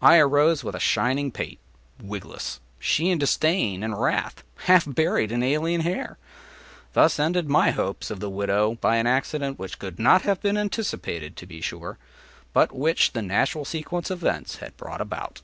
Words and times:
I 0.00 0.16
arose 0.16 0.64
with 0.64 0.74
a 0.74 0.80
shining 0.80 1.30
pate, 1.30 1.58
wigless; 2.02 2.58
she 2.78 3.10
in 3.10 3.18
disdain 3.18 3.82
and 3.82 4.00
wrath, 4.00 4.42
half 4.64 4.86
buried 4.88 5.30
in 5.30 5.42
alien 5.42 5.82
hair. 5.82 6.16
Thus 6.94 7.18
ended 7.18 7.50
my 7.50 7.72
hopes 7.72 8.10
of 8.10 8.18
the 8.18 8.30
widow 8.30 8.76
by 8.76 8.96
an 8.96 9.06
accident 9.06 9.58
which 9.58 9.78
could 9.78 9.98
not 9.98 10.22
have 10.22 10.40
been 10.40 10.56
anticipated, 10.56 11.36
to 11.36 11.44
be 11.46 11.60
sure, 11.60 11.98
but 12.54 12.74
which 12.74 13.12
the 13.12 13.20
natural 13.20 13.66
sequence 13.66 14.08
of 14.10 14.22
events 14.22 14.56
had 14.56 14.74
brought 14.78 15.02
about. 15.02 15.42